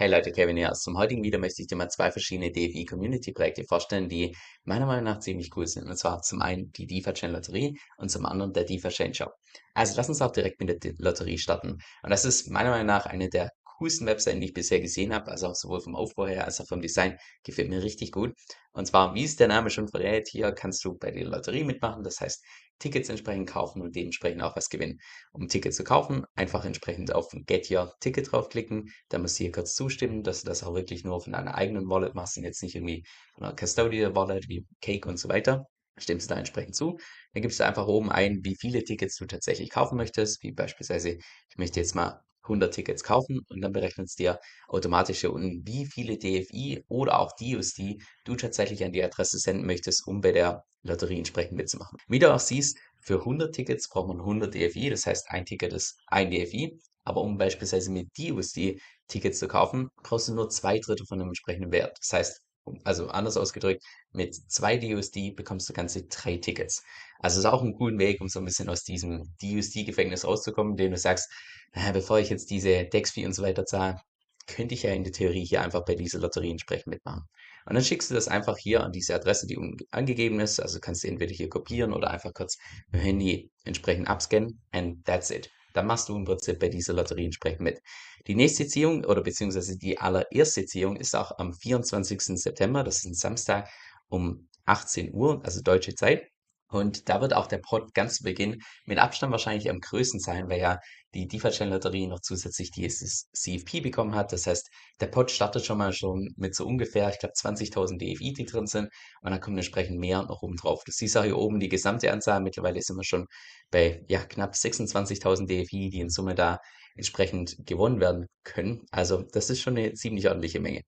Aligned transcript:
Hey 0.00 0.08
Leute, 0.08 0.32
Kevin 0.32 0.56
hier. 0.56 0.72
Zum 0.72 0.96
heutigen 0.96 1.22
Video 1.22 1.38
möchte 1.38 1.60
ich 1.60 1.68
dir 1.68 1.76
mal 1.76 1.90
zwei 1.90 2.10
verschiedene 2.10 2.50
DFI 2.50 2.86
Community 2.86 3.32
Projekte 3.32 3.64
vorstellen, 3.64 4.08
die 4.08 4.34
meiner 4.64 4.86
Meinung 4.86 5.04
nach 5.04 5.18
ziemlich 5.18 5.54
cool 5.56 5.66
sind. 5.66 5.86
Und 5.86 5.98
zwar 5.98 6.22
zum 6.22 6.40
einen 6.40 6.72
die 6.72 6.86
DeFi 6.86 7.12
Chain 7.12 7.32
Lotterie 7.32 7.78
und 7.98 8.10
zum 8.10 8.24
anderen 8.24 8.54
der 8.54 8.64
DeFi 8.64 8.88
Chain 8.88 9.12
Shop. 9.12 9.34
Also 9.74 9.92
lass 9.98 10.08
uns 10.08 10.22
auch 10.22 10.32
direkt 10.32 10.58
mit 10.58 10.82
der 10.82 10.94
Lotterie 10.96 11.36
starten. 11.36 11.72
Und 12.02 12.08
das 12.08 12.24
ist 12.24 12.48
meiner 12.48 12.70
Meinung 12.70 12.86
nach 12.86 13.04
eine 13.04 13.28
der 13.28 13.50
coolsten 13.80 14.06
Webseiten, 14.06 14.40
die 14.40 14.48
ich 14.48 14.52
bisher 14.52 14.80
gesehen 14.80 15.14
habe. 15.14 15.30
Also 15.30 15.48
auch 15.48 15.54
sowohl 15.54 15.80
vom 15.80 15.96
Aufbau 15.96 16.26
her 16.26 16.44
als 16.44 16.60
auch 16.60 16.66
vom 16.66 16.82
Design. 16.82 17.18
Gefällt 17.42 17.70
mir 17.70 17.82
richtig 17.82 18.12
gut. 18.12 18.34
Und 18.72 18.86
zwar, 18.86 19.14
wie 19.14 19.24
es 19.24 19.36
der 19.36 19.48
Name 19.48 19.70
schon 19.70 19.88
verrät, 19.88 20.28
hier 20.28 20.52
kannst 20.52 20.84
du 20.84 20.96
bei 20.96 21.10
der 21.10 21.24
Lotterie 21.24 21.64
mitmachen. 21.64 22.04
Das 22.04 22.20
heißt, 22.20 22.44
Tickets 22.78 23.08
entsprechend 23.08 23.48
kaufen 23.48 23.82
und 23.82 23.96
dementsprechend 23.96 24.42
auch 24.42 24.54
was 24.56 24.68
gewinnen. 24.68 24.98
Um 25.32 25.48
Tickets 25.48 25.76
zu 25.76 25.84
kaufen, 25.84 26.24
einfach 26.34 26.64
entsprechend 26.64 27.12
auf 27.12 27.28
Get 27.46 27.70
Your 27.70 27.94
Ticket 28.00 28.30
draufklicken. 28.30 28.90
Dann 29.08 29.22
musst 29.22 29.38
du 29.38 29.44
hier 29.44 29.52
kurz 29.52 29.74
zustimmen, 29.74 30.22
dass 30.22 30.42
du 30.42 30.48
das 30.48 30.62
auch 30.62 30.74
wirklich 30.74 31.04
nur 31.04 31.20
von 31.20 31.32
deiner 31.32 31.54
eigenen 31.54 31.88
Wallet 31.88 32.14
machst 32.14 32.36
und 32.36 32.44
jetzt 32.44 32.62
nicht 32.62 32.74
irgendwie 32.74 33.04
von 33.34 33.44
einer 33.44 33.56
Custodial 33.56 34.14
Wallet 34.14 34.48
wie 34.48 34.66
Cake 34.80 35.08
und 35.08 35.18
so 35.18 35.28
weiter 35.28 35.66
stimmst 35.98 36.30
du 36.30 36.34
da 36.34 36.38
entsprechend 36.38 36.74
zu. 36.74 36.98
Dann 37.34 37.42
gibst 37.42 37.60
du 37.60 37.64
einfach 37.64 37.86
oben 37.86 38.10
ein, 38.10 38.40
wie 38.42 38.56
viele 38.56 38.82
Tickets 38.84 39.16
du 39.16 39.26
tatsächlich 39.26 39.70
kaufen 39.70 39.96
möchtest, 39.96 40.42
wie 40.42 40.52
beispielsweise, 40.52 41.18
ich 41.50 41.58
möchte 41.58 41.80
jetzt 41.80 41.94
mal 41.94 42.22
100 42.50 42.74
Tickets 42.74 43.04
kaufen 43.04 43.40
und 43.48 43.60
dann 43.60 43.72
berechnet 43.72 44.08
es 44.08 44.14
dir 44.14 44.40
automatisch 44.68 45.20
hier 45.20 45.32
unten, 45.32 45.66
wie 45.66 45.86
viele 45.86 46.18
DFI 46.18 46.84
oder 46.88 47.20
auch 47.20 47.32
DUSD 47.36 47.98
du 48.24 48.36
tatsächlich 48.36 48.84
an 48.84 48.92
die 48.92 49.02
Adresse 49.02 49.38
senden 49.38 49.66
möchtest, 49.66 50.06
um 50.06 50.20
bei 50.20 50.32
der 50.32 50.64
Lotterie 50.82 51.18
entsprechend 51.18 51.56
mitzumachen. 51.56 51.98
Wie 52.08 52.18
du 52.18 52.32
auch 52.32 52.40
siehst, 52.40 52.78
für 53.00 53.20
100 53.20 53.54
Tickets 53.54 53.88
braucht 53.88 54.08
man 54.08 54.18
100 54.18 54.54
DFI, 54.54 54.90
das 54.90 55.06
heißt 55.06 55.30
ein 55.30 55.44
Ticket 55.44 55.72
ist 55.72 55.98
ein 56.06 56.30
DFI, 56.30 56.78
aber 57.04 57.22
um 57.22 57.38
beispielsweise 57.38 57.90
mit 57.90 58.08
DUSD 58.18 58.80
Tickets 59.08 59.38
zu 59.38 59.48
kaufen, 59.48 59.88
brauchst 60.02 60.28
du 60.28 60.34
nur 60.34 60.50
zwei 60.50 60.78
Drittel 60.78 61.06
von 61.06 61.18
dem 61.18 61.28
entsprechenden 61.28 61.72
Wert. 61.72 61.96
Das 61.98 62.12
heißt, 62.12 62.42
also 62.84 63.08
anders 63.08 63.36
ausgedrückt, 63.36 63.84
mit 64.12 64.34
zwei 64.34 64.76
DUSD 64.76 65.32
bekommst 65.34 65.68
du 65.68 65.72
ganze 65.72 66.04
drei 66.04 66.36
Tickets. 66.36 66.82
Also 67.18 67.40
ist 67.40 67.46
auch 67.46 67.62
ein 67.62 67.74
cooler 67.74 67.98
Weg, 67.98 68.20
um 68.20 68.28
so 68.28 68.38
ein 68.38 68.44
bisschen 68.44 68.68
aus 68.68 68.84
diesem 68.84 69.34
DUSD-Gefängnis 69.42 70.24
rauszukommen, 70.24 70.72
indem 70.72 70.92
du 70.92 70.98
sagst, 70.98 71.30
naja, 71.74 71.92
bevor 71.92 72.18
ich 72.18 72.30
jetzt 72.30 72.50
diese 72.50 72.84
Dex-Fee 72.84 73.26
und 73.26 73.34
so 73.34 73.42
weiter 73.42 73.66
zahle, 73.66 74.00
könnte 74.46 74.74
ich 74.74 74.82
ja 74.82 74.92
in 74.92 75.04
der 75.04 75.12
Theorie 75.12 75.44
hier 75.44 75.62
einfach 75.62 75.84
bei 75.84 75.94
dieser 75.94 76.18
Lotterie 76.18 76.50
entsprechend 76.50 76.88
mitmachen. 76.88 77.28
Und 77.66 77.74
dann 77.74 77.84
schickst 77.84 78.10
du 78.10 78.14
das 78.14 78.26
einfach 78.26 78.56
hier 78.56 78.82
an 78.82 78.92
diese 78.92 79.14
Adresse, 79.14 79.46
die 79.46 79.58
angegeben 79.90 80.40
ist. 80.40 80.60
Also 80.60 80.80
kannst 80.80 81.04
du 81.04 81.08
entweder 81.08 81.32
hier 81.32 81.48
kopieren 81.48 81.92
oder 81.92 82.10
einfach 82.10 82.32
kurz 82.34 82.58
mit 82.90 83.00
dem 83.00 83.04
Handy 83.04 83.50
entsprechend 83.64 84.08
abscannen 84.08 84.60
and 84.72 85.04
that's 85.04 85.30
it. 85.30 85.50
Dann 85.72 85.86
machst 85.86 86.08
du 86.08 86.16
im 86.16 86.24
Prinzip 86.24 86.58
bei 86.58 86.68
dieser 86.68 86.92
Lotterie 86.92 87.26
entsprechend 87.26 87.60
mit. 87.60 87.80
Die 88.26 88.34
nächste 88.34 88.66
Ziehung 88.66 89.04
oder 89.04 89.22
beziehungsweise 89.22 89.78
die 89.78 89.98
allererste 89.98 90.66
Ziehung 90.66 90.96
ist 90.96 91.14
auch 91.16 91.38
am 91.38 91.52
24. 91.52 92.20
September, 92.40 92.84
das 92.84 92.98
ist 92.98 93.06
ein 93.06 93.14
Samstag 93.14 93.68
um 94.08 94.48
18 94.66 95.14
Uhr, 95.14 95.40
also 95.44 95.62
deutsche 95.62 95.94
Zeit. 95.94 96.29
Und 96.70 97.08
da 97.08 97.20
wird 97.20 97.34
auch 97.34 97.46
der 97.46 97.58
Pot 97.58 97.94
ganz 97.94 98.16
zu 98.16 98.22
Beginn 98.22 98.62
mit 98.86 98.98
Abstand 98.98 99.32
wahrscheinlich 99.32 99.68
am 99.68 99.80
größten 99.80 100.20
sein, 100.20 100.48
weil 100.48 100.60
ja 100.60 100.78
die 101.14 101.26
DeFi-Chain-Lotterie 101.26 102.06
noch 102.06 102.20
zusätzlich 102.20 102.70
die 102.70 102.86
CFP 102.86 103.80
bekommen 103.80 104.14
hat. 104.14 104.32
Das 104.32 104.46
heißt, 104.46 104.70
der 105.00 105.06
Pot 105.08 105.30
startet 105.30 105.64
schon 105.64 105.78
mal 105.78 105.92
schon 105.92 106.32
mit 106.36 106.54
so 106.54 106.64
ungefähr, 106.64 107.10
ich 107.10 107.18
glaube, 107.18 107.34
20.000 107.34 107.98
DFI, 107.98 108.32
die 108.32 108.44
drin 108.44 108.66
sind. 108.66 108.88
Und 109.22 109.32
dann 109.32 109.40
kommt 109.40 109.56
entsprechend 109.56 109.98
mehr 109.98 110.22
noch 110.22 110.42
oben 110.42 110.56
drauf. 110.56 110.84
Du 110.84 110.92
siehst 110.92 111.16
auch 111.16 111.24
hier 111.24 111.36
oben 111.36 111.58
die 111.58 111.68
gesamte 111.68 112.12
Anzahl. 112.12 112.40
Mittlerweile 112.40 112.80
sind 112.80 112.96
wir 112.96 113.04
schon 113.04 113.26
bei 113.70 114.04
ja, 114.08 114.20
knapp 114.20 114.54
26.000 114.54 115.46
DFI, 115.46 115.90
die 115.90 116.00
in 116.00 116.10
Summe 116.10 116.36
da 116.36 116.60
entsprechend 117.00 117.56
gewonnen 117.66 118.00
werden 118.00 118.26
können. 118.44 118.86
Also 118.90 119.22
das 119.22 119.50
ist 119.50 119.60
schon 119.60 119.76
eine 119.76 119.94
ziemlich 119.94 120.28
ordentliche 120.28 120.60
Menge. 120.60 120.82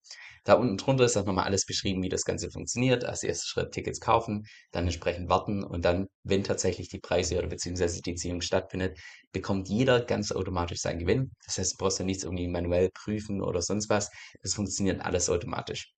Da 0.45 0.55
unten 0.55 0.77
drunter 0.77 1.05
ist 1.05 1.17
auch 1.17 1.25
nochmal 1.25 1.45
alles 1.45 1.65
beschrieben, 1.67 2.03
wie 2.03 2.09
das 2.09 2.25
Ganze 2.25 2.51
funktioniert. 2.51 3.05
Als 3.05 3.23
erster 3.23 3.47
Schritt 3.47 3.73
Tickets 3.73 4.01
kaufen, 4.01 4.45
dann 4.73 4.85
entsprechend 4.85 5.29
warten 5.29 5.63
und 5.63 5.85
dann, 5.85 6.09
wenn 6.25 6.43
tatsächlich 6.45 6.89
die 6.89 6.99
Preise 6.99 7.39
oder 7.39 7.49
beziehungsweise 7.49 8.03
die 8.03 8.15
Ziehung 8.17 8.41
stattfindet, 8.41 8.99
bekommt 9.33 9.69
jeder 9.69 10.01
ganz 10.01 10.33
automatisch 10.33 10.81
seinen 10.81 10.99
Gewinn. 10.99 11.31
Das 11.47 11.59
heißt, 11.59 11.75
du 11.75 11.77
brauchst 11.79 11.99
ja 12.01 12.05
nichts 12.05 12.25
irgendwie 12.25 12.49
manuell 12.49 12.91
prüfen 12.93 13.41
oder 13.41 13.63
sonst 13.63 13.89
was. 13.89 14.11
Das 14.43 14.55
funktioniert 14.55 15.01
alles 15.01 15.31
automatisch. 15.31 15.93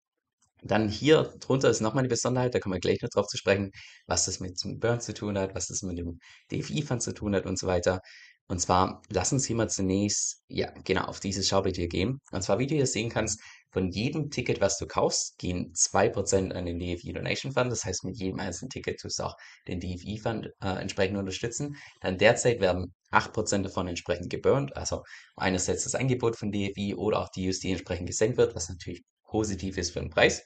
Dann 0.63 0.89
hier 0.89 1.25
drunter 1.41 1.69
ist 1.69 1.81
nochmal 1.81 2.01
eine 2.01 2.09
Besonderheit, 2.09 2.55
da 2.55 2.59
kommen 2.59 2.75
wir 2.75 2.81
gleich 2.81 3.01
noch 3.03 3.11
drauf 3.11 3.27
zu 3.27 3.37
sprechen, 3.37 3.71
was 4.07 4.25
das 4.25 4.41
mit 4.41 4.63
dem 4.65 4.79
Burn 4.79 5.01
zu 5.01 5.13
tun 5.13 5.39
hat, 5.39 5.55
was 5.55 5.67
das 5.67 5.83
mit 5.83 5.99
dem 5.99 6.19
DFI-Fund 6.51 7.03
zu 7.03 7.13
tun 7.13 7.35
hat 7.35 7.45
und 7.47 7.59
so 7.59 7.67
weiter. 7.67 8.01
Und 8.47 8.61
zwar, 8.61 9.03
lass 9.09 9.33
uns 9.33 9.47
hier 9.47 9.57
mal 9.57 9.71
zunächst, 9.71 10.43
ja, 10.49 10.71
genau, 10.85 11.05
auf 11.05 11.21
dieses 11.21 11.49
Schaubild 11.49 11.77
hier 11.77 11.89
gehen. 11.89 12.21
Und 12.31 12.43
zwar, 12.43 12.59
wie 12.59 12.67
du 12.67 12.75
hier 12.75 12.87
sehen 12.87 13.09
kannst, 13.09 13.41
von 13.71 13.91
jedem 13.91 14.31
Ticket, 14.31 14.61
was 14.61 14.79
du 14.79 14.87
kaufst, 14.87 15.37
gehen 15.39 15.73
2% 15.75 16.53
an 16.53 16.65
den 16.65 16.79
DFI 16.79 17.13
Donation 17.13 17.53
Fund. 17.53 17.73
Das 17.73 17.85
heißt, 17.85 18.05
mit 18.05 18.17
jedem 18.17 18.39
einzelnen 18.39 18.71
Ticket 18.71 19.01
tust 19.01 19.19
du 19.19 19.25
auch 19.25 19.37
den 19.67 19.81
DFI 19.81 20.19
Fund 20.19 20.47
äh, 20.63 20.81
entsprechend 20.81 21.19
unterstützen. 21.19 21.77
Dann 22.01 22.17
derzeit 22.17 22.61
werden 22.61 22.95
8% 23.11 23.63
davon 23.63 23.89
entsprechend 23.89 24.31
geburnt. 24.31 24.77
Also 24.77 25.03
einerseits 25.37 25.85
das 25.85 25.97
Angebot 25.97 26.37
von 26.37 26.53
DFI 26.53 26.95
oder 26.95 27.21
auch 27.21 27.31
die 27.31 27.49
USD 27.49 27.73
entsprechend 27.73 28.07
gesenkt 28.07 28.37
wird, 28.37 28.55
was 28.55 28.69
natürlich 28.69 29.03
positiv 29.25 29.77
ist 29.77 29.91
für 29.91 30.01
den 30.01 30.11
Preis. 30.11 30.45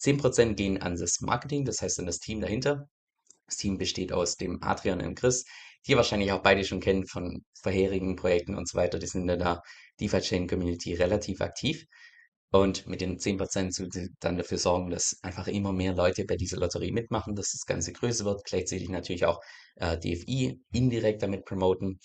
10% 0.00 0.54
gehen 0.54 0.80
an 0.80 0.96
das 0.96 1.20
Marketing, 1.20 1.64
das 1.64 1.82
heißt 1.82 1.98
an 1.98 2.06
das 2.06 2.18
Team 2.18 2.40
dahinter. 2.40 2.88
Das 3.46 3.58
Team 3.58 3.76
besteht 3.76 4.12
aus 4.12 4.36
dem 4.36 4.62
Adrian 4.62 5.02
und 5.02 5.14
Chris, 5.14 5.44
die 5.86 5.96
wahrscheinlich 5.96 6.32
auch 6.32 6.42
beide 6.42 6.64
schon 6.64 6.80
kennt 6.80 7.10
von 7.10 7.44
vorherigen 7.62 8.16
Projekten 8.16 8.54
und 8.54 8.68
so 8.68 8.78
weiter. 8.78 8.98
Die 8.98 9.06
sind 9.06 9.28
in 9.28 9.38
der 9.38 9.62
DeFi 10.00 10.20
Chain 10.20 10.48
Community 10.48 10.94
relativ 10.94 11.40
aktiv. 11.40 11.84
Und 12.50 12.86
mit 12.86 13.00
den 13.00 13.18
10% 13.18 14.10
dann 14.20 14.36
dafür 14.36 14.58
sorgen, 14.58 14.90
dass 14.90 15.16
einfach 15.22 15.48
immer 15.48 15.72
mehr 15.72 15.94
Leute 15.94 16.26
bei 16.26 16.36
dieser 16.36 16.58
Lotterie 16.58 16.92
mitmachen, 16.92 17.34
dass 17.34 17.52
das 17.52 17.64
Ganze 17.64 17.92
größer 17.92 18.26
wird. 18.26 18.44
Gleichzeitig 18.44 18.90
natürlich 18.90 19.24
auch 19.24 19.40
äh, 19.76 19.96
DFI 19.96 20.60
indirekt 20.70 21.22
damit 21.22 21.46
promoten. 21.46 21.98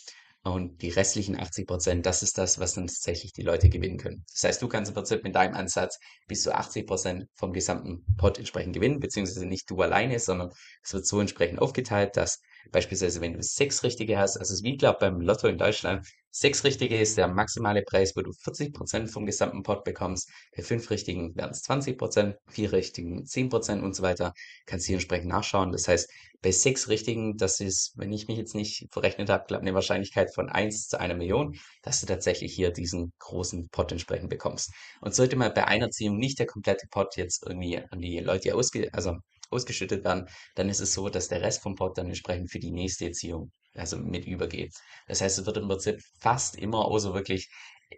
Und 0.44 0.82
die 0.82 0.90
restlichen 0.90 1.38
80 1.38 1.68
Prozent, 1.68 2.06
das 2.06 2.24
ist 2.24 2.38
das, 2.38 2.60
was 2.60 2.76
dann 2.76 2.88
tatsächlich 2.88 3.34
die 3.34 3.42
Leute 3.42 3.68
gewinnen 3.68 3.98
können. 3.98 4.24
Das 4.32 4.44
heißt, 4.46 4.62
du 4.62 4.70
kannst 4.70 4.90
im 4.90 4.96
Prinzip 4.96 5.22
mit 5.24 5.36
deinem 5.36 5.56
Ansatz 5.56 6.00
bis 6.28 6.44
zu 6.44 6.56
80 6.56 6.88
Prozent 6.88 7.26
vom 7.36 7.52
gesamten 7.52 8.06
Pot 8.16 8.38
entsprechend 8.38 8.74
gewinnen, 8.74 9.02
beziehungsweise 9.02 9.46
nicht 9.46 9.70
du 9.70 9.82
alleine, 9.82 10.20
sondern 10.20 10.52
es 10.82 10.94
wird 10.94 11.06
so 11.06 11.20
entsprechend 11.20 11.60
aufgeteilt, 11.60 12.16
dass 12.16 12.40
beispielsweise, 12.72 13.22
wenn 13.22 13.34
du 13.34 13.44
sechs 13.44 13.84
richtige 13.84 14.18
hast, 14.18 14.38
also 14.38 14.54
es 14.54 14.60
ist 14.60 14.64
wie, 14.64 14.78
glaube 14.78 15.00
beim 15.00 15.22
Lotto 15.22 15.48
in 15.48 15.58
Deutschland, 15.58 16.06
Sechs 16.40 16.64
richtige 16.64 17.00
ist 17.00 17.18
der 17.18 17.28
maximale 17.28 17.82
Preis, 17.82 18.16
wo 18.16 18.22
du 18.22 18.30
40% 18.30 19.08
vom 19.08 19.26
gesamten 19.26 19.64
Pot 19.64 19.84
bekommst. 19.84 20.30
Bei 20.56 20.62
fünf 20.62 20.92
richtigen 20.92 21.36
werden 21.36 21.50
es 21.50 21.64
20%, 21.64 22.36
vier 22.48 22.74
richtigen 22.74 23.26
10% 23.26 23.82
und 23.82 23.96
so 23.96 24.04
weiter. 24.04 24.34
Kannst 24.68 24.86
du 24.86 24.90
hier 24.90 24.98
entsprechend 24.98 25.30
nachschauen. 25.30 25.72
Das 25.72 25.88
heißt, 25.88 26.08
bei 26.44 26.52
sechs 26.52 26.90
richtigen, 26.90 27.38
das 27.38 27.60
ist, 27.60 27.94
wenn 27.96 28.14
ich 28.14 28.28
mich 28.28 28.38
jetzt 28.38 28.54
nicht 28.54 28.86
verrechnet 28.92 29.32
habe, 29.32 29.46
glaube 29.48 29.64
eine 29.64 29.74
Wahrscheinlichkeit 29.74 30.32
von 30.32 30.48
1 30.48 30.90
zu 30.90 31.00
einer 31.00 31.16
Million, 31.16 31.58
dass 31.82 32.02
du 32.02 32.06
tatsächlich 32.06 32.54
hier 32.54 32.70
diesen 32.70 33.14
großen 33.18 33.70
Pot 33.70 33.92
entsprechend 33.92 34.30
bekommst. 34.30 34.72
Und 35.02 35.16
sollte 35.16 35.38
mal 35.38 35.50
bei 35.50 35.66
einer 35.66 35.90
Ziehung 35.90 36.18
nicht 36.20 36.38
der 36.38 36.46
komplette 36.46 36.86
Pot 36.92 37.18
jetzt 37.18 37.48
irgendwie 37.48 37.80
an 37.90 38.00
die 38.00 38.20
Leute 38.20 38.54
ausge, 38.54 38.94
also 38.94 39.18
ausgeschüttet 39.50 40.04
werden, 40.04 40.28
dann 40.56 40.70
ist 40.70 40.80
es 40.80 40.94
so, 40.94 41.10
dass 41.10 41.28
der 41.28 41.42
Rest 41.42 41.62
vom 41.64 41.76
Pot 41.76 41.98
dann 41.98 42.08
entsprechend 42.08 42.52
für 42.52 42.60
die 42.60 42.72
nächste 42.72 43.06
Erziehung 43.06 43.52
also 43.76 43.98
mit 43.98 44.26
übergeht. 44.26 44.74
Das 45.08 45.22
heißt, 45.22 45.40
es 45.40 45.46
wird 45.46 45.58
im 45.58 45.68
Prinzip 45.68 46.00
fast 46.20 46.56
immer, 46.58 46.86
außer 46.86 47.14
wirklich, 47.14 47.50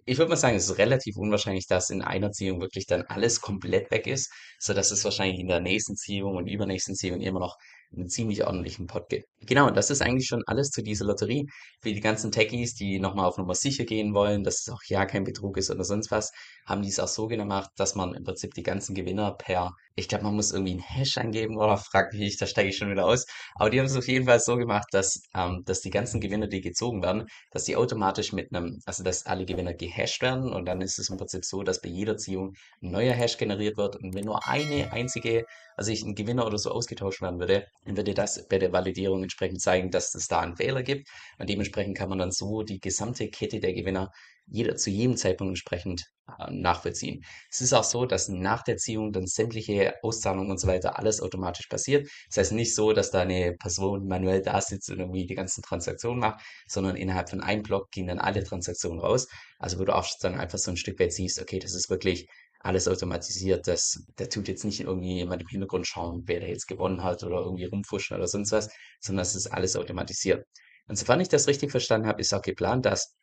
ich 0.06 0.18
würde 0.18 0.30
mal 0.30 0.36
sagen, 0.36 0.56
es 0.56 0.70
ist 0.70 0.78
relativ 0.78 1.16
unwahrscheinlich, 1.18 1.68
dass 1.68 1.90
in 1.90 2.02
einer 2.02 2.32
Ziehung 2.32 2.62
wirklich 2.62 2.86
dann 2.86 3.04
alles 3.04 3.42
komplett 3.42 3.90
weg 3.92 4.06
ist, 4.08 4.32
so 4.60 4.74
dass 4.74 4.92
es 4.92 5.04
wahrscheinlich 5.04 5.40
in 5.40 5.48
der 5.48 5.62
nächsten 5.62 5.96
Ziehung 5.96 6.36
und 6.36 6.48
übernächsten 6.48 6.96
Ziehung 6.96 7.22
immer 7.22 7.40
noch 7.40 7.58
einen 7.92 8.10
ziemlich 8.10 8.46
ordentlichen 8.46 8.88
Pot 8.88 9.10
gibt. 9.10 9.28
Genau, 9.42 9.70
das 9.70 9.90
ist 9.90 10.02
eigentlich 10.02 10.28
schon 10.28 10.44
alles 10.48 10.70
zu 10.70 10.82
dieser 10.84 11.06
Lotterie. 11.06 11.48
Für 11.82 11.94
die 11.94 12.02
ganzen 12.02 12.30
Techies, 12.32 12.76
die 12.76 13.00
nochmal 13.00 13.26
auf 13.26 13.38
Nummer 13.38 13.56
sicher 13.56 13.86
gehen 13.86 14.14
wollen, 14.14 14.44
dass 14.44 14.62
es 14.62 14.70
auch 14.70 14.82
ja 14.88 15.06
kein 15.06 15.24
Betrug 15.24 15.56
ist 15.58 15.72
oder 15.72 15.84
sonst 15.86 16.12
was, 16.12 16.32
haben 16.66 16.82
die 16.82 16.90
es 16.90 17.00
auch 17.00 17.08
so 17.08 17.28
gemacht, 17.28 17.70
dass 17.78 17.96
man 17.96 18.14
im 18.16 18.24
Prinzip 18.26 18.54
die 18.54 18.64
ganzen 18.64 18.96
Gewinner 18.96 19.32
per, 19.32 19.72
ich 19.96 20.10
glaube, 20.10 20.26
man 20.26 20.36
muss 20.36 20.52
irgendwie 20.52 20.72
einen 20.74 20.82
Hash 20.82 21.18
eingeben 21.18 21.58
oder 21.58 21.78
fragt 21.78 22.14
mich, 22.16 22.38
da 22.38 22.46
steige 22.48 22.70
ich 22.70 22.78
schon 22.78 22.92
wieder 22.92 23.06
aus. 23.06 23.26
Aber 23.56 23.70
die 23.70 23.80
haben 23.80 23.86
es 23.86 23.96
auf 23.96 24.08
jeden 24.10 24.26
Fall 24.26 24.42
so 24.42 24.58
gemacht, 24.58 24.88
dass, 24.92 25.22
ähm, 25.34 25.64
dass 25.66 25.80
die 25.82 25.90
ganzen 25.90 26.20
Gewinner, 26.20 26.48
die 26.48 26.60
gezogen 26.62 27.02
werden, 27.02 27.26
dass 27.52 27.64
die 27.64 27.78
automatisch 27.78 28.34
mit 28.34 28.54
einem, 28.54 28.80
also 28.86 29.04
dass 29.04 29.26
alle 29.26 29.46
Gewinner 29.46 29.74
gehasht 29.74 30.22
werden 30.22 30.52
und 30.52 30.66
dann 30.66 30.82
ist 30.82 31.00
es 31.00 31.10
im 31.10 31.18
Prinzip 31.18 31.46
so, 31.46 31.64
dass 31.64 31.80
bei 31.82 31.90
jeder 31.90 32.18
Ziehung 32.18 32.54
ein 32.82 32.92
neuer 32.92 33.14
Hash 33.14 33.38
generiert 33.38 33.78
wird 33.78 33.96
und 33.96 34.14
wenn 34.16 34.26
nur 34.26 34.46
eine 34.48 34.92
einzige, 34.92 35.46
also 35.78 35.92
ich 35.92 36.04
ein 36.04 36.16
Gewinner 36.16 36.46
oder 36.46 36.58
so 36.58 36.72
ausgetauscht 36.72 37.22
werden 37.22 37.40
würde, 37.40 37.66
dann 37.86 38.06
dir 38.06 38.14
das 38.14 38.48
bei 38.48 38.58
der 38.60 38.72
Validierung 38.74 39.20
entsprechend 39.30 39.62
zeigen, 39.62 39.92
dass 39.92 40.16
es 40.16 40.28
da 40.28 40.42
einen 40.42 40.58
Fehler 40.58 40.84
gibt. 40.84 41.10
Und 41.38 41.50
dementsprechend 41.50 41.98
kann 41.98 42.10
man 42.10 42.20
dann 42.20 42.32
so 42.32 42.64
die 42.64 42.80
gesamte 42.80 43.30
Kette 43.30 43.60
der 43.60 43.74
Gewinner 43.74 44.12
jeder 44.52 44.76
zu 44.76 44.90
jedem 44.90 45.16
Zeitpunkt 45.16 45.52
entsprechend 45.52 46.06
äh, 46.40 46.52
nachvollziehen. 46.52 47.24
Es 47.52 47.62
ist 47.62 47.74
auch 47.74 47.84
so, 47.84 48.06
dass 48.06 48.30
nach 48.30 48.64
der 48.64 48.78
Ziehung 48.78 49.12
dann 49.14 49.28
sämtliche 49.28 49.94
Auszahlungen 50.02 50.52
und 50.52 50.60
so 50.60 50.68
weiter 50.68 50.98
alles 50.98 51.22
automatisch 51.22 51.68
passiert. 51.68 52.10
Das 52.30 52.38
heißt 52.38 52.52
nicht 52.54 52.74
so, 52.74 52.94
dass 52.94 53.12
da 53.12 53.22
eine 53.22 53.54
Person 53.54 54.08
manuell 54.08 54.42
da 54.42 54.60
sitzt 54.62 54.90
und 54.90 55.00
irgendwie 55.00 55.28
die 55.28 55.36
ganzen 55.36 55.62
Transaktionen 55.62 56.20
macht, 56.20 56.42
sondern 56.68 56.96
innerhalb 56.96 57.30
von 57.30 57.42
einem 57.42 57.64
Block 57.64 57.92
gehen 57.92 58.08
dann 58.08 58.20
alle 58.20 58.44
Transaktionen 58.44 59.00
raus. 59.00 59.28
Also 59.60 59.80
wo 59.80 59.86
du 59.86 59.96
auch 59.96 60.08
dann 60.22 60.36
einfach 60.40 60.58
so 60.58 60.72
ein 60.72 60.78
Stück 60.78 61.00
weit 61.00 61.14
siehst, 61.14 61.40
okay, 61.42 61.60
das 61.60 61.76
ist 61.76 61.90
wirklich 61.90 62.28
alles 62.60 62.88
automatisiert. 62.88 63.68
Das, 63.68 64.04
der 64.18 64.30
tut 64.30 64.48
jetzt 64.48 64.66
nicht 64.66 64.82
irgendwie 64.82 65.16
jemand 65.16 65.42
im 65.42 65.48
Hintergrund 65.48 65.88
schauen, 65.88 66.24
wer 66.26 66.40
da 66.40 66.48
jetzt 66.48 66.68
gewonnen 66.68 67.04
hat 67.04 67.24
oder 67.24 67.40
irgendwie 67.40 67.66
rumfuschen 67.66 68.18
oder 68.18 68.28
sonst 68.28 68.52
was, 68.52 68.70
sondern 69.00 69.24
es 69.24 69.36
ist 69.36 69.48
alles 69.48 69.76
automatisiert. 69.76 70.46
Und 70.88 70.98
sofern 70.98 71.22
ich 71.22 71.30
das 71.30 71.48
richtig 71.48 71.72
verstanden 71.72 72.08
habe, 72.08 72.22
ist 72.22 72.34
auch 72.34 72.42
geplant, 72.42 72.86
dass 72.86 73.16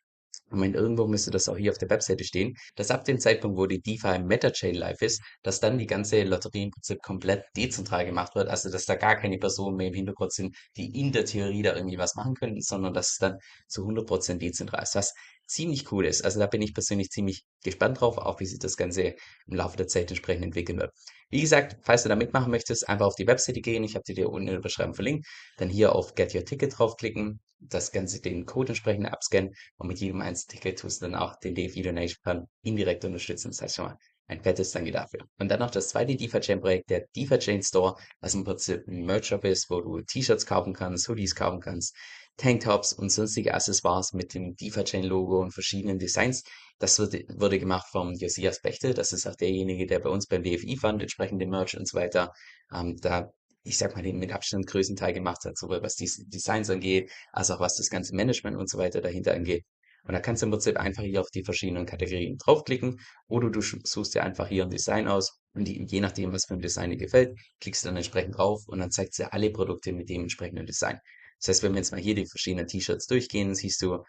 meine, 0.49 0.77
irgendwo 0.77 1.07
müsste 1.07 1.31
das 1.31 1.49
auch 1.49 1.57
hier 1.57 1.71
auf 1.71 1.77
der 1.77 1.89
Webseite 1.89 2.23
stehen, 2.23 2.55
dass 2.75 2.91
ab 2.91 3.05
dem 3.05 3.19
Zeitpunkt, 3.19 3.57
wo 3.57 3.65
die 3.65 3.81
DeFi 3.81 4.19
Meta-Chain 4.19 4.75
live 4.75 5.01
ist, 5.01 5.21
dass 5.43 5.59
dann 5.59 5.77
die 5.77 5.87
ganze 5.87 6.23
Lotterie 6.23 6.63
im 6.63 6.71
Prinzip 6.71 7.01
komplett 7.01 7.43
dezentral 7.55 8.05
gemacht 8.05 8.35
wird, 8.35 8.47
also 8.47 8.69
dass 8.69 8.85
da 8.85 8.95
gar 8.95 9.15
keine 9.15 9.37
Personen 9.37 9.75
mehr 9.77 9.87
im 9.87 9.93
Hintergrund 9.93 10.33
sind, 10.33 10.55
die 10.77 10.99
in 10.99 11.11
der 11.11 11.25
Theorie 11.25 11.63
da 11.63 11.75
irgendwie 11.75 11.97
was 11.97 12.15
machen 12.15 12.35
könnten, 12.35 12.61
sondern 12.61 12.93
dass 12.93 13.11
es 13.11 13.17
dann 13.17 13.37
zu 13.67 13.85
100% 13.85 14.37
dezentral 14.37 14.83
ist, 14.83 14.95
was 14.95 15.13
ziemlich 15.47 15.91
cool 15.91 16.05
ist. 16.05 16.23
Also 16.23 16.39
da 16.39 16.47
bin 16.47 16.61
ich 16.61 16.73
persönlich 16.73 17.09
ziemlich 17.09 17.43
gespannt 17.63 18.01
drauf, 18.01 18.17
auch 18.17 18.39
wie 18.39 18.45
sich 18.45 18.59
das 18.59 18.77
Ganze 18.77 19.15
im 19.47 19.55
Laufe 19.55 19.77
der 19.77 19.87
Zeit 19.87 20.09
entsprechend 20.11 20.43
entwickeln 20.45 20.79
wird. 20.79 20.91
Wie 21.29 21.41
gesagt, 21.41 21.77
falls 21.81 22.03
du 22.03 22.09
da 22.09 22.15
mitmachen 22.15 22.51
möchtest, 22.51 22.87
einfach 22.87 23.07
auf 23.07 23.15
die 23.15 23.27
Webseite 23.27 23.61
gehen. 23.61 23.83
Ich 23.83 23.95
habe 23.95 24.03
die 24.07 24.13
dir 24.13 24.29
unten 24.29 24.47
in 24.47 24.53
der 24.55 24.61
Beschreibung 24.61 24.93
verlinkt. 24.93 25.27
Dann 25.57 25.69
hier 25.69 25.93
auf 25.93 26.15
Get 26.15 26.35
Your 26.35 26.45
Ticket 26.45 26.77
draufklicken, 26.77 27.39
das 27.59 27.91
Ganze 27.91 28.21
den 28.21 28.45
Code 28.45 28.69
entsprechend 28.69 29.07
abscannen 29.07 29.53
und 29.77 29.87
mit 29.87 29.99
jedem 29.99 30.21
einzelnen 30.21 30.61
Ticket 30.61 30.79
tust 30.79 31.01
du 31.01 31.07
dann 31.07 31.15
auch 31.15 31.35
den 31.37 31.55
DeFi 31.55 31.81
Donation 31.81 32.19
Fund 32.23 32.49
indirekt 32.61 33.03
unterstützen. 33.05 33.49
Das 33.49 33.61
heißt 33.61 33.75
schon 33.75 33.85
mal 33.85 33.97
ein 34.27 34.41
fettes 34.41 34.71
Danke 34.71 34.91
dafür. 34.91 35.21
Und 35.39 35.49
dann 35.49 35.59
noch 35.59 35.71
das 35.71 35.89
zweite 35.89 36.15
DeFi-Chain-Projekt, 36.15 36.89
der 36.89 37.07
DeFi-Chain 37.15 37.63
Store, 37.63 37.95
was 38.19 38.33
im 38.33 38.43
Prinzip 38.43 38.87
ein 38.87 39.05
Merch-Shop 39.05 39.43
ist, 39.45 39.69
wo 39.69 39.81
du 39.81 40.01
T-Shirts 40.01 40.45
kaufen 40.45 40.73
kannst, 40.73 41.07
Hoodies 41.07 41.35
kaufen 41.35 41.61
kannst, 41.61 41.95
Tanktops 42.35 42.93
und 42.93 43.11
sonstige 43.11 43.53
Accessoires 43.53 44.13
mit 44.13 44.33
dem 44.33 44.55
DeFi-Chain-Logo 44.55 45.39
und 45.39 45.51
verschiedenen 45.51 45.97
Designs. 45.97 46.43
Das 46.77 46.99
wurde, 46.99 47.59
gemacht 47.59 47.87
vom 47.91 48.13
Josias 48.13 48.61
Bechte. 48.61 48.93
Das 48.93 49.13
ist 49.13 49.25
auch 49.25 49.35
derjenige, 49.35 49.87
der 49.87 49.99
bei 49.99 50.09
uns 50.09 50.27
beim 50.27 50.43
DFI-Fund 50.43 51.01
entsprechend 51.01 51.41
den 51.41 51.49
Merch 51.49 51.77
und 51.77 51.87
so 51.87 51.97
weiter 51.97 52.31
ähm, 52.71 52.97
da 53.01 53.31
ich 53.67 53.77
sag 53.77 53.95
mal, 53.95 54.01
den 54.01 54.17
mit 54.17 54.31
Abstand 54.31 54.65
größten 54.65 54.95
Teil 54.95 55.13
gemacht 55.13 55.43
hat, 55.43 55.57
sowohl 55.57 55.81
was 55.81 55.95
die 55.95 56.09
Designs 56.27 56.69
angeht, 56.69 57.11
als 57.33 57.51
auch 57.51 57.59
was 57.59 57.75
das 57.75 57.89
ganze 57.89 58.15
Management 58.15 58.57
und 58.57 58.69
so 58.69 58.77
weiter 58.77 59.01
dahinter 59.01 59.33
angeht. 59.33 59.65
Und 60.07 60.13
da 60.13 60.19
kannst 60.19 60.41
du 60.41 60.45
im 60.45 60.51
Prinzip 60.51 60.77
einfach 60.77 61.03
hier 61.03 61.19
auf 61.21 61.29
die 61.29 61.43
verschiedenen 61.43 61.85
Kategorien 61.85 62.37
draufklicken 62.37 62.99
oder 63.27 63.49
du 63.49 63.61
suchst 63.61 64.15
dir 64.15 64.23
einfach 64.23 64.47
hier 64.47 64.63
ein 64.63 64.69
Design 64.69 65.07
aus 65.07 65.39
und 65.53 65.67
die, 65.67 65.85
je 65.85 65.99
nachdem, 65.99 66.31
was 66.31 66.45
für 66.45 66.53
ein 66.53 66.61
Design 66.61 66.91
dir 66.91 66.97
gefällt, 66.97 67.37
klickst 67.59 67.83
du 67.83 67.89
dann 67.89 67.97
entsprechend 67.97 68.37
drauf 68.37 68.63
und 68.67 68.79
dann 68.79 68.91
zeigt 68.91 69.17
dir 69.17 69.33
alle 69.33 69.51
Produkte 69.51 69.91
mit 69.91 70.09
dem 70.09 70.21
entsprechenden 70.21 70.65
Design. 70.65 70.99
Das 71.39 71.49
heißt, 71.49 71.63
wenn 71.63 71.73
wir 71.73 71.79
jetzt 71.79 71.91
mal 71.91 71.99
hier 71.99 72.15
die 72.15 72.25
verschiedenen 72.25 72.67
T-Shirts 72.67 73.07
durchgehen, 73.07 73.53
siehst 73.53 73.81
du, 73.81 74.03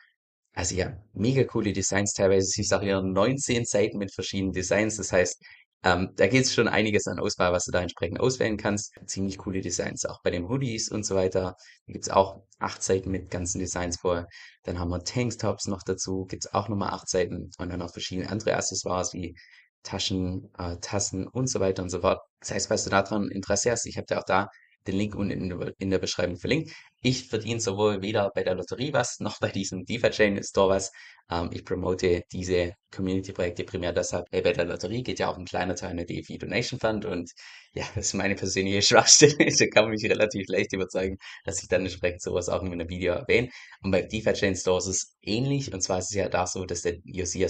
also 0.53 0.75
ja, 0.75 0.97
mega 1.13 1.45
coole 1.45 1.73
Designs 1.73 2.13
teilweise. 2.15 2.47
Siehst 2.47 2.73
auch 2.73 2.83
hier 2.83 3.03
19 3.03 3.65
Seiten 3.65 3.99
mit 3.99 4.13
verschiedenen 4.13 4.53
Designs. 4.53 4.97
Das 4.97 5.13
heißt, 5.13 5.43
ähm, 5.85 6.13
da 6.17 6.27
geht 6.27 6.45
es 6.45 6.55
schon 6.55 6.69
einiges 6.69 7.07
an 7.07 7.21
Auswahl, 7.21 7.53
was 7.53 7.65
du 7.65 7.71
da 7.71 7.81
entsprechend 7.81 8.21
auswählen 8.21 8.57
kannst. 8.57 8.93
Ziemlich 9.07 9.39
coole 9.39 9.61
Designs, 9.61 10.05
auch 10.05 10.21
bei 10.23 10.31
den 10.31 10.49
Hoodies 10.49 10.91
und 10.91 11.07
so 11.07 11.15
weiter. 11.15 11.57
Da 11.87 11.93
gibt 11.93 12.05
es 12.05 12.11
auch 12.11 12.43
acht 12.59 12.83
Seiten 12.83 13.11
mit 13.11 13.31
ganzen 13.31 13.61
Designs 13.61 13.99
vor. 14.01 14.27
Dann 14.65 14.79
haben 14.79 14.91
wir 14.91 15.05
Tanktops 15.05 15.67
noch 15.69 15.83
dazu, 15.85 16.25
gibt 16.27 16.47
es 16.47 16.53
auch 16.53 16.69
nochmal 16.69 16.91
acht 16.91 17.09
Seiten 17.09 17.51
und 17.59 17.69
dann 17.71 17.79
noch 17.79 17.93
verschiedene 17.93 18.29
andere 18.29 18.57
Accessoires 18.57 19.13
wie 19.15 19.37
Taschen, 19.85 20.51
äh, 20.59 20.77
Tassen 20.81 21.27
und 21.29 21.49
so 21.49 21.61
weiter 21.61 21.83
und 21.83 21.91
so 21.91 22.01
fort. 22.01 22.21
Das 22.41 22.51
heißt, 22.51 22.69
falls 22.69 22.85
du 22.85 22.91
daran 22.91 23.31
Interesse 23.31 23.71
hast, 23.71 23.87
ich 23.87 23.97
habe 23.97 24.07
dir 24.07 24.19
auch 24.19 24.25
da 24.25 24.49
den 24.87 24.97
Link 24.97 25.15
unten 25.15 25.51
in 25.79 25.91
der, 25.91 25.99
Beschreibung 25.99 26.37
verlinkt. 26.37 26.73
Ich 27.01 27.29
verdiene 27.29 27.61
sowohl 27.61 28.03
weder 28.03 28.31
bei 28.35 28.43
der 28.43 28.55
Lotterie 28.55 28.93
was, 28.93 29.21
noch 29.21 29.39
bei 29.41 29.51
diesem 29.51 29.85
DeFi-Chain 29.85 30.43
Store 30.43 30.71
was. 30.71 30.93
Ähm, 31.31 31.51
ich 31.53 31.65
promote 31.65 32.23
diese 32.33 32.73
Community-Projekte 32.91 33.65
primär 33.65 33.93
deshalb. 33.93 34.27
Hey, 34.31 34.43
bei 34.43 34.53
der 34.53 34.65
Lotterie 34.65 35.03
geht 35.03 35.19
ja 35.19 35.29
auch 35.29 35.37
ein 35.37 35.45
kleiner 35.45 35.75
Teil 35.75 35.93
in 35.93 35.99
der 35.99 36.07
DeFi 36.07 36.39
Donation 36.39 36.81
Fund 36.81 37.05
und 37.05 37.31
ja, 37.75 37.85
das 37.95 38.07
ist 38.07 38.15
meine 38.15 38.35
persönliche 38.35 38.83
Schwachstelle. 38.83 39.37
da 39.37 39.67
kann 39.67 39.85
man 39.85 39.93
mich 39.93 40.05
relativ 40.05 40.49
leicht 40.49 40.73
überzeugen, 40.73 41.19
dass 41.45 41.63
ich 41.63 41.69
dann 41.69 41.83
entsprechend 41.83 42.23
sowas 42.23 42.49
auch 42.49 42.63
in 42.63 42.73
einem 42.73 42.89
Video 42.89 43.13
erwähne. 43.13 43.51
Und 43.83 43.91
bei 43.91 44.03
DeFi-Chain 44.03 44.57
Stores 44.57 44.87
ist 44.87 44.97
es 44.97 45.17
ähnlich 45.23 45.73
und 45.73 45.83
zwar 45.83 45.99
ist 45.99 46.11
es 46.11 46.15
ja 46.15 46.29
da 46.29 46.47
so, 46.47 46.65
dass 46.65 46.83
der 46.83 46.97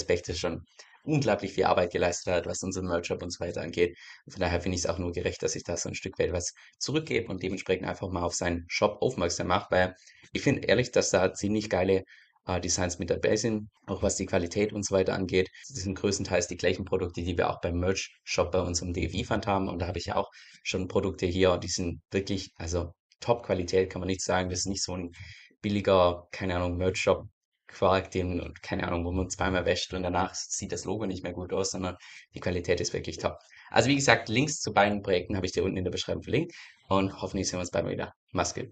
Bechte 0.06 0.34
schon 0.34 0.64
unglaublich 1.08 1.54
viel 1.54 1.64
Arbeit 1.64 1.92
geleistet 1.92 2.32
hat, 2.32 2.46
was 2.46 2.62
unseren 2.62 2.86
Merch-Shop 2.86 3.22
und 3.22 3.30
so 3.30 3.40
weiter 3.40 3.62
angeht. 3.62 3.96
Von 4.28 4.40
daher 4.40 4.60
finde 4.60 4.76
ich 4.76 4.84
es 4.84 4.90
auch 4.90 4.98
nur 4.98 5.12
gerecht, 5.12 5.42
dass 5.42 5.56
ich 5.56 5.64
da 5.64 5.76
so 5.76 5.88
ein 5.88 5.94
Stück 5.94 6.18
weit 6.18 6.32
was 6.32 6.52
zurückgebe 6.78 7.28
und 7.28 7.42
dementsprechend 7.42 7.86
einfach 7.86 8.08
mal 8.10 8.22
auf 8.22 8.34
seinen 8.34 8.64
Shop 8.68 8.98
aufmerksam 9.00 9.48
mache, 9.48 9.68
weil 9.70 9.94
ich 10.32 10.42
finde 10.42 10.66
ehrlich, 10.66 10.92
dass 10.92 11.10
da 11.10 11.32
ziemlich 11.32 11.70
geile 11.70 12.04
äh, 12.46 12.60
Designs 12.60 12.98
mit 12.98 13.10
dabei 13.10 13.36
sind, 13.36 13.68
auch 13.86 14.02
was 14.02 14.16
die 14.16 14.26
Qualität 14.26 14.72
und 14.72 14.84
so 14.84 14.94
weiter 14.94 15.14
angeht. 15.14 15.48
Das 15.68 15.82
sind 15.82 15.94
größtenteils 15.94 16.48
die 16.48 16.56
gleichen 16.56 16.84
Produkte, 16.84 17.22
die 17.22 17.38
wir 17.38 17.50
auch 17.50 17.60
beim 17.60 17.78
Merch-Shop 17.78 18.50
bei 18.52 18.60
unserem 18.60 18.92
DFI-Fund 18.92 19.46
haben. 19.46 19.68
Und 19.68 19.80
da 19.80 19.86
habe 19.86 19.98
ich 19.98 20.06
ja 20.06 20.16
auch 20.16 20.30
schon 20.62 20.88
Produkte 20.88 21.26
hier, 21.26 21.56
die 21.58 21.68
sind 21.68 22.00
wirklich, 22.10 22.52
also 22.56 22.92
Top-Qualität 23.20 23.90
kann 23.90 24.00
man 24.00 24.08
nicht 24.08 24.22
sagen. 24.22 24.50
Das 24.50 24.60
ist 24.60 24.66
nicht 24.66 24.82
so 24.82 24.94
ein 24.94 25.12
billiger, 25.62 26.26
keine 26.32 26.56
Ahnung, 26.56 26.76
Merch-Shop, 26.76 27.24
Quark, 27.68 28.10
den, 28.10 28.52
keine 28.62 28.86
Ahnung, 28.86 29.04
wo 29.04 29.12
man 29.12 29.30
zweimal 29.30 29.64
wäscht 29.64 29.94
und 29.94 30.02
danach 30.02 30.34
sieht 30.34 30.72
das 30.72 30.84
Logo 30.84 31.06
nicht 31.06 31.22
mehr 31.22 31.32
gut 31.32 31.52
aus, 31.52 31.70
sondern 31.70 31.96
die 32.34 32.40
Qualität 32.40 32.80
ist 32.80 32.92
wirklich 32.92 33.18
top. 33.18 33.38
Also 33.70 33.88
wie 33.88 33.96
gesagt, 33.96 34.28
Links 34.28 34.60
zu 34.60 34.72
beiden 34.72 35.02
Projekten 35.02 35.36
habe 35.36 35.46
ich 35.46 35.52
dir 35.52 35.64
unten 35.64 35.76
in 35.76 35.84
der 35.84 35.90
Beschreibung 35.90 36.22
verlinkt 36.22 36.54
und 36.88 37.20
hoffentlich 37.20 37.48
sehen 37.48 37.58
wir 37.58 37.60
uns 37.60 37.70
bald 37.70 37.84
mal 37.84 37.92
wieder. 37.92 38.14
Mach's 38.32 38.54
gut. 38.54 38.68